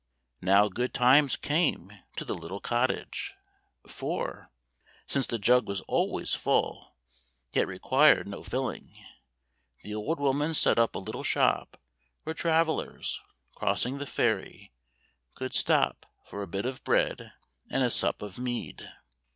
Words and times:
Now 0.41 0.67
good 0.67 0.95
times 0.95 1.35
came 1.35 1.91
to 2.17 2.25
the 2.25 2.33
little 2.33 2.59
cottage, 2.59 3.35
for— 3.85 4.49
since 5.07 5.27
the 5.27 5.37
jug 5.37 5.67
was 5.67 5.81
always 5.81 6.33
full, 6.33 6.95
yet 7.53 7.67
required 7.67 8.27
no 8.27 8.41
filling— 8.41 8.95
the 9.83 9.93
old 9.93 10.19
woman 10.19 10.55
set 10.55 10.79
up 10.79 10.95
a 10.95 10.97
little 10.97 11.23
shop 11.23 11.79
where 12.23 12.33
travelers, 12.33 13.21
crossing 13.53 13.99
the 13.99 14.07
ferry, 14.07 14.73
could 15.35 15.53
stop 15.53 16.07
for 16.25 16.41
a 16.41 16.47
bit 16.47 16.65
of 16.65 16.83
bread 16.83 17.33
and 17.69 17.83
a 17.83 17.91
sup 17.91 18.23
of 18.23 18.39
mead. 18.39 18.91